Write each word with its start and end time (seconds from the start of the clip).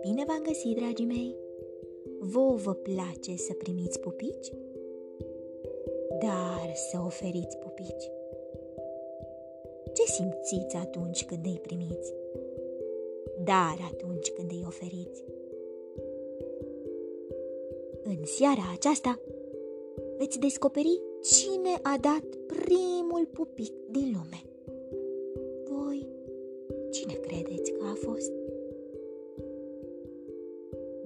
Bine 0.00 0.24
v-am 0.26 0.42
găsit, 0.42 0.76
dragii 0.76 1.06
mei! 1.06 1.36
Vă 2.18 2.54
vă 2.64 2.74
place 2.74 3.36
să 3.36 3.52
primiți 3.52 4.00
pupici? 4.00 4.52
Dar 6.18 6.72
să 6.74 6.98
oferiți 7.04 7.56
pupici. 7.56 8.10
Ce 9.92 10.02
simțiți 10.12 10.76
atunci 10.76 11.24
când 11.24 11.44
îi 11.44 11.60
primiți? 11.62 12.14
Dar 13.44 13.76
atunci 13.92 14.30
când 14.30 14.50
îi 14.50 14.64
oferiți? 14.66 15.24
În 18.02 18.24
seara 18.24 18.72
aceasta 18.72 19.20
veți 20.18 20.38
descoperi 20.38 21.02
cine 21.22 21.74
a 21.82 21.98
dat 22.00 22.24
primul 22.46 23.26
pupic 23.32 23.72
din 23.90 24.12
lume. 24.12 24.55
Voi, 26.96 27.04
cine 27.04 27.12
credeți 27.12 27.72
că 27.72 27.84
a 27.84 27.94
fost? 27.94 28.32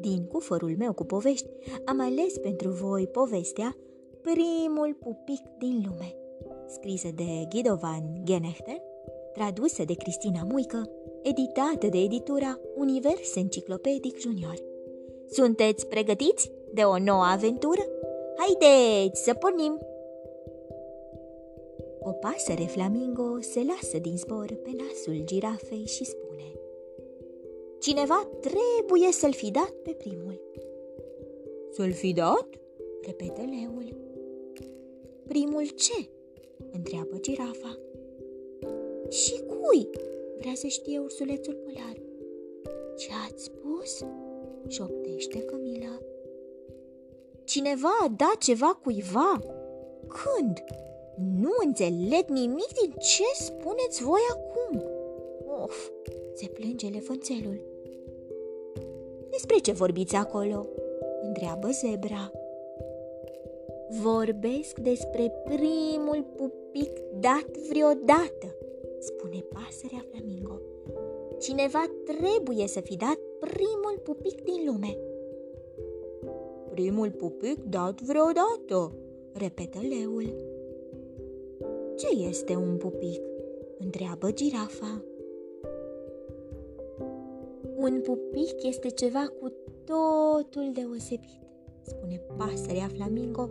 Din 0.01 0.27
cufărul 0.27 0.75
meu 0.79 0.93
cu 0.93 1.05
povești 1.05 1.49
am 1.85 2.01
ales 2.01 2.39
pentru 2.39 2.71
voi 2.71 3.07
povestea 3.07 3.77
Primul 4.21 4.97
pupic 4.99 5.41
din 5.59 5.85
lume, 5.89 6.15
scrisă 6.67 7.09
de 7.15 7.47
Guido 7.49 7.75
van 7.75 8.03
Genechten, 8.25 8.83
tradusă 9.33 9.85
de 9.85 9.95
Cristina 9.95 10.43
Muică, 10.51 10.91
editată 11.23 11.87
de 11.91 11.99
editura 11.99 12.61
Univers 12.77 13.35
Enciclopedic 13.35 14.19
Junior. 14.19 14.55
Sunteți 15.31 15.87
pregătiți 15.87 16.51
de 16.75 16.83
o 16.83 16.99
nouă 16.99 17.25
aventură? 17.25 17.83
Haideți 18.37 19.23
să 19.23 19.35
pornim! 19.35 19.90
O 22.23 22.29
pasăre 22.29 22.65
flamingo 22.65 23.41
se 23.41 23.63
lasă 23.65 23.99
din 23.99 24.17
zbor 24.17 24.47
pe 24.47 24.71
nasul 24.77 25.25
girafei 25.25 25.87
și 25.87 26.05
spune 26.05 26.53
Cineva 27.79 28.31
trebuie 28.41 29.13
să-l 29.13 29.33
fi 29.33 29.51
dat 29.51 29.71
pe 29.83 29.91
primul. 29.91 30.41
Să-l 31.71 31.93
fi 31.93 32.13
dat? 32.13 32.49
repetă 33.03 33.41
leul. 33.41 33.97
Primul 35.27 35.67
ce? 35.67 36.09
întreabă 36.73 37.17
girafa. 37.21 37.79
Și 39.09 39.41
cui? 39.41 39.89
vrea 40.39 40.55
să 40.55 40.67
știe 40.67 40.99
ursulețul 40.99 41.55
polar. 41.55 42.03
Ce 42.97 43.09
ați 43.29 43.45
spus? 43.45 44.05
șoptește 44.69 45.39
Camila. 45.39 45.99
Cineva 47.45 47.99
a 48.03 48.09
dat 48.17 48.37
ceva 48.39 48.81
cuiva? 48.83 49.41
Când? 50.09 50.65
Nu 51.41 51.51
înțeleg 51.65 52.29
nimic 52.29 52.73
din 52.83 52.95
ce 52.99 53.23
spuneți 53.35 54.03
voi 54.03 54.21
acum. 54.31 54.85
Of, 55.63 55.91
se 56.35 56.47
plânge 56.47 56.87
elefanțelul. 56.87 57.61
Despre 59.31 59.57
ce 59.57 59.73
vorbiți 59.73 60.17
acolo? 60.17 60.67
întreabă 61.23 61.69
zebra. 61.71 62.31
Vorbesc 64.03 64.79
despre 64.79 65.33
primul 65.45 66.25
pupic 66.37 66.93
dat 67.21 67.57
vreodată, 67.69 68.57
spune 68.99 69.45
pasărea 69.49 70.05
flamingo. 70.11 70.61
Cineva 71.41 71.85
trebuie 72.05 72.67
să 72.67 72.81
fi 72.81 72.97
dat 72.97 73.19
primul 73.41 74.01
pupic 74.03 74.43
din 74.43 74.65
lume. 74.67 74.97
Primul 76.71 77.11
pupic 77.11 77.65
dat 77.65 78.01
vreodată, 78.01 78.93
repetă 79.33 79.79
leul. 79.89 80.50
Ce 82.01 82.27
este 82.29 82.57
un 82.57 82.77
pupic? 82.77 83.21
întreabă 83.79 84.31
girafa. 84.33 85.05
Un 87.77 88.01
pupic 88.01 88.63
este 88.63 88.89
ceva 88.89 89.27
cu 89.41 89.53
totul 89.85 90.71
deosebit, 90.73 91.41
spune 91.83 92.23
pasărea 92.37 92.89
flamingo, 92.95 93.49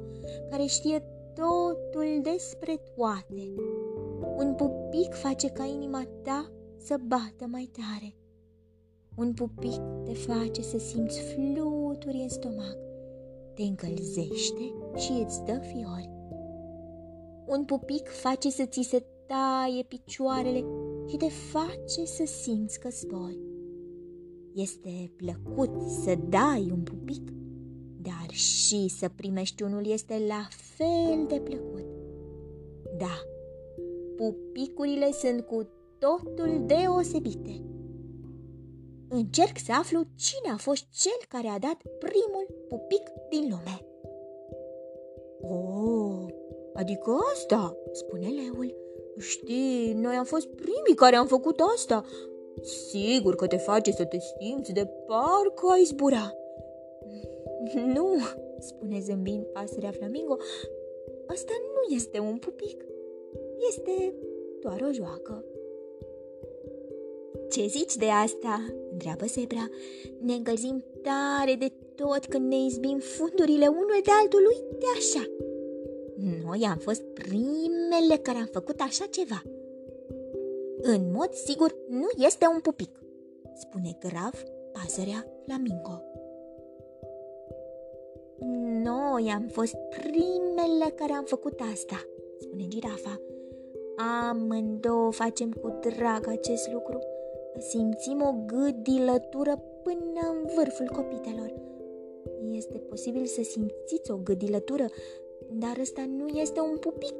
care 0.49 0.65
știe 0.65 1.03
totul 1.33 2.19
despre 2.21 2.81
toate. 2.95 3.53
Un 4.37 4.53
pupic 4.55 5.13
face 5.13 5.49
ca 5.49 5.63
inima 5.63 6.07
ta 6.21 6.51
să 6.77 6.95
bată 7.07 7.45
mai 7.47 7.69
tare. 7.71 8.15
Un 9.17 9.33
pupic 9.33 9.81
te 10.03 10.13
face 10.13 10.61
să 10.61 10.77
simți 10.77 11.21
fluturi 11.21 12.21
în 12.21 12.29
stomac, 12.29 12.77
te 13.53 13.61
încălzește 13.61 14.73
și 14.95 15.11
îți 15.25 15.43
dă 15.43 15.59
fiori. 15.61 16.18
Un 17.49 17.65
pupic 17.65 18.07
face 18.07 18.49
să 18.49 18.65
ți 18.65 18.81
se 18.81 19.05
taie 19.27 19.83
picioarele 19.83 20.65
și 21.07 21.17
te 21.17 21.27
face 21.27 22.05
să 22.05 22.25
simți 22.25 22.79
că 22.79 22.89
zbori. 22.89 23.39
Este 24.53 25.11
plăcut 25.15 25.81
să 26.03 26.15
dai 26.29 26.69
un 26.71 26.81
pupic, 26.83 27.29
dar 28.01 28.29
și 28.29 28.87
să 28.87 29.09
primești 29.15 29.63
unul 29.63 29.85
este 29.87 30.25
la 30.27 30.47
fel 30.51 31.25
de 31.27 31.39
plăcut. 31.39 31.85
Da, 32.97 33.21
pupicurile 34.15 35.11
sunt 35.11 35.45
cu 35.45 35.69
totul 35.97 36.63
deosebite. 36.65 37.63
Încerc 39.07 39.57
să 39.57 39.71
aflu 39.71 40.01
cine 40.15 40.53
a 40.53 40.57
fost 40.57 40.85
cel 40.89 41.19
care 41.27 41.47
a 41.47 41.59
dat 41.59 41.77
primul 41.99 42.65
pupic 42.67 43.03
din 43.29 43.49
lume. 43.49 43.85
Oh, 45.41 46.27
adică 46.73 47.17
asta, 47.33 47.77
spune 47.91 48.27
leul. 48.27 48.75
Știi, 49.17 49.93
noi 49.93 50.15
am 50.15 50.25
fost 50.25 50.47
primii 50.47 50.95
care 50.95 51.15
am 51.15 51.27
făcut 51.27 51.59
asta. 51.75 52.05
Sigur 52.61 53.35
că 53.35 53.47
te 53.47 53.57
face 53.57 53.91
să 53.91 54.05
te 54.05 54.17
simți 54.19 54.71
de 54.71 54.89
parcă 55.05 55.67
ai 55.71 55.83
zbura. 55.83 56.33
Nu, 57.93 58.17
spune 58.59 58.99
zâmbind 58.99 59.45
pasărea 59.45 59.91
flamingo, 59.91 60.37
asta 61.25 61.53
nu 61.61 61.95
este 61.95 62.19
un 62.19 62.37
pupic. 62.37 62.85
Este 63.69 64.13
doar 64.59 64.81
o 64.89 64.91
joacă. 64.93 65.45
Ce 67.49 67.67
zici 67.67 67.95
de 67.95 68.05
asta?" 68.05 68.65
întreabă 68.91 69.25
zebra. 69.25 69.69
Ne 70.19 70.33
încălzim 70.33 70.83
tare 71.01 71.55
de 71.59 71.71
tot 71.95 72.25
când 72.25 72.47
ne 72.47 72.55
izbim 72.65 72.97
fundurile 72.97 73.67
unul 73.67 73.99
de 74.03 74.11
altul, 74.21 74.47
uite 74.47 74.85
așa. 74.97 75.23
Noi 76.43 76.65
am 76.69 76.77
fost 76.77 77.01
primele 77.01 78.17
care 78.21 78.37
am 78.37 78.49
făcut 78.51 78.79
așa 78.79 79.05
ceva. 79.05 79.41
În 80.81 81.11
mod 81.11 81.33
sigur, 81.33 81.75
nu 81.89 82.07
este 82.17 82.45
un 82.53 82.59
pupic, 82.59 82.99
spune 83.55 83.97
grav 83.99 84.43
pasărea 84.71 85.27
flamingo. 85.45 86.03
Noi 88.83 89.31
am 89.31 89.47
fost 89.47 89.75
primele 89.75 90.89
care 90.95 91.13
am 91.13 91.23
făcut 91.23 91.59
asta, 91.73 92.05
spune 92.39 92.67
girafa. 92.67 93.21
Amândouă 94.29 95.11
facem 95.11 95.51
cu 95.51 95.79
drag 95.79 96.27
acest 96.27 96.71
lucru 96.71 96.99
simțim 97.57 98.21
o 98.21 98.33
gâdilătură 98.45 99.63
până 99.83 100.21
în 100.31 100.49
vârful 100.55 100.87
copitelor. 100.87 101.53
Este 102.51 102.77
posibil 102.77 103.25
să 103.25 103.41
simțiți 103.41 104.11
o 104.11 104.17
gâdilătură, 104.17 104.85
dar 105.53 105.77
ăsta 105.81 106.05
nu 106.05 106.27
este 106.27 106.59
un 106.59 106.77
pupic, 106.77 107.15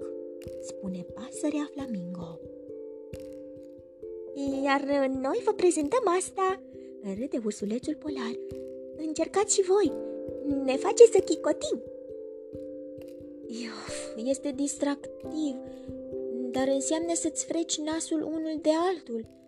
spune 0.61 1.05
pasărea 1.13 1.69
flamingo. 1.71 2.39
Iar 4.63 4.81
noi 5.21 5.41
vă 5.43 5.51
prezentăm 5.51 6.03
asta, 6.17 6.61
râde 7.19 7.39
ursulețul 7.45 7.95
polar. 7.95 8.35
Încercați 9.07 9.53
și 9.53 9.61
voi, 9.61 9.91
ne 10.63 10.75
face 10.75 11.03
să 11.05 11.19
chicotim. 11.19 11.81
Iuf, 13.47 14.15
este 14.25 14.51
distractiv, 14.51 15.55
dar 16.51 16.67
înseamnă 16.67 17.13
să-ți 17.13 17.45
freci 17.45 17.77
nasul 17.77 18.21
unul 18.21 18.59
de 18.61 18.69
altul– 18.89 19.25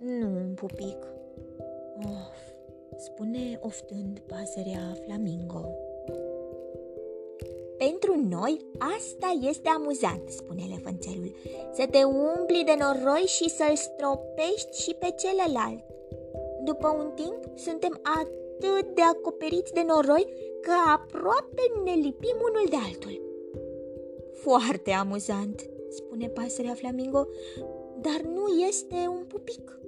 nu 0.00 0.26
un 0.26 0.54
pupic. 0.54 0.96
Of, 1.96 2.38
spune 2.96 3.58
oftând 3.62 4.18
pasărea 4.18 4.96
flamingo. 5.04 5.64
Pentru 7.86 8.12
noi 8.28 8.54
asta 8.96 9.28
este 9.50 9.68
amuzant, 9.68 10.28
spune 10.28 10.62
elefanțelul, 10.68 11.32
să 11.72 11.84
te 11.90 12.02
umpli 12.04 12.68
de 12.70 12.76
noroi 12.84 13.24
și 13.36 13.48
să-l 13.48 13.76
stropești 13.76 14.82
și 14.82 14.92
pe 15.02 15.08
celălalt. 15.22 15.84
După 16.64 16.88
un 17.00 17.10
timp, 17.14 17.58
suntem 17.66 18.00
atât 18.20 18.94
de 18.94 19.02
acoperiți 19.02 19.72
de 19.72 19.82
noroi 19.86 20.24
că 20.60 20.72
aproape 20.96 21.62
ne 21.84 21.94
lipim 22.06 22.36
unul 22.48 22.66
de 22.70 22.76
altul. 22.88 23.16
Foarte 24.32 24.90
amuzant, 24.90 25.70
spune 25.88 26.28
pasărea 26.28 26.74
flamingo, 26.74 27.28
dar 28.00 28.20
nu 28.20 28.44
este 28.68 28.98
un 29.08 29.24
pupic. 29.28 29.80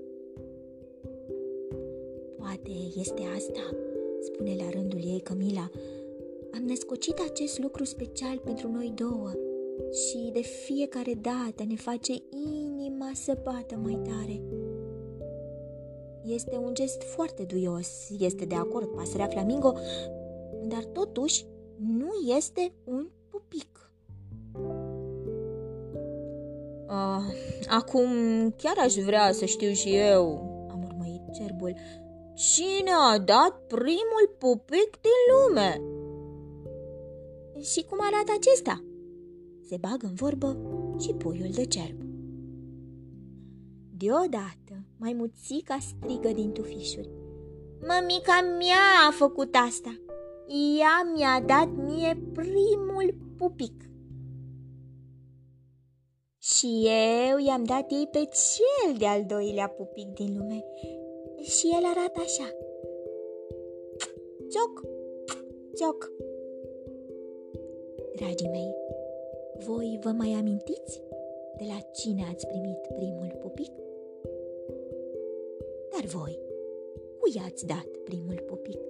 Poate 2.39 2.73
este 2.97 3.23
asta, 3.37 3.65
spune 4.21 4.55
la 4.59 4.71
rândul 4.71 5.01
ei 5.05 5.21
Camila. 5.21 5.71
Am 6.55 6.63
născocit 6.67 7.19
acest 7.31 7.59
lucru 7.59 7.85
special 7.85 8.39
pentru 8.39 8.71
noi 8.71 8.93
două 8.95 9.31
și 9.93 10.31
de 10.33 10.41
fiecare 10.41 11.15
dată 11.15 11.65
ne 11.67 11.77
face 11.77 12.13
inima 12.31 12.63
inima 13.03 13.11
să 13.15 13.39
bată 13.43 13.77
mai 13.83 14.01
tare. 14.05 14.41
Este 16.23 16.57
un 16.57 16.75
gest 16.75 17.03
foarte 17.03 17.43
duios, 17.43 18.11
este 18.19 18.45
de 18.45 18.55
acord 18.55 18.87
pasărea 18.87 19.27
flamingo, 19.27 19.75
dar 20.63 20.85
totuși 20.85 21.45
nu 21.77 22.11
este 22.37 22.73
un 22.85 23.09
pupic. 23.31 23.91
Ah, 26.87 27.23
acum 27.69 28.11
chiar 28.57 28.75
aș 28.79 28.95
vrea 28.95 29.33
să 29.33 29.45
știu 29.45 29.73
și 29.73 29.97
eu, 29.97 30.27
a 30.71 30.75
murmuit 30.75 31.23
cerbul, 31.33 31.75
cine 32.35 32.91
a 33.13 33.19
dat 33.19 33.61
primul 33.67 34.35
pupic 34.39 34.91
din 35.01 35.21
lume? 35.31 35.92
Și 37.63 37.85
cum 37.85 37.99
arată 38.01 38.33
acesta? 38.37 38.85
Se 39.69 39.77
bagă 39.81 40.07
în 40.07 40.15
vorbă 40.15 40.57
și 40.99 41.15
puiul 41.15 41.51
de 41.51 41.65
cerb. 41.65 42.01
Deodată, 43.97 44.87
maimuțica 44.99 45.79
strigă 45.79 46.29
din 46.29 46.53
tufișuri. 46.53 47.11
Mămica 47.81 48.41
mea 48.59 49.09
a 49.09 49.11
făcut 49.11 49.55
asta. 49.69 50.01
Ea 50.79 51.11
mi-a 51.15 51.43
dat 51.47 51.77
mie 51.77 52.23
primul 52.33 53.15
pupic. 53.37 53.83
Și 56.39 56.89
eu 57.29 57.39
i-am 57.47 57.65
dat 57.65 57.91
ei 57.91 58.09
pe 58.11 58.19
cel 58.19 58.97
de-al 58.99 59.25
doilea 59.25 59.69
pupic 59.69 60.09
din 60.15 60.39
lume. 60.39 60.65
Și 61.43 61.67
el 61.67 61.85
arată 61.85 62.21
așa. 62.21 62.51
Cioc, 64.51 64.81
cioc. 65.77 66.11
Dragii 68.15 68.49
mei, 68.49 68.75
voi 69.65 69.99
vă 70.03 70.11
mai 70.11 70.33
amintiți 70.33 71.03
de 71.57 71.65
la 71.67 71.79
cine 71.93 72.23
ați 72.31 72.47
primit 72.47 72.79
primul 72.97 73.37
pupic? 73.41 73.73
Dar 75.93 76.05
voi, 76.05 76.39
cui 77.21 77.41
ați 77.45 77.67
dat 77.67 77.87
primul 78.05 78.43
pupic? 78.47 78.81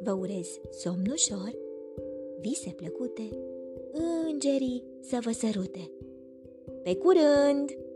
Vă 0.00 0.12
urez 0.12 0.60
somn 0.70 1.10
ușor, 1.10 1.58
vise 2.40 2.70
plăcute, 2.70 3.28
îngerii 4.26 4.84
să 5.00 5.18
vă 5.20 5.30
sărute. 5.30 5.90
Pe 6.82 6.96
curând! 6.96 7.87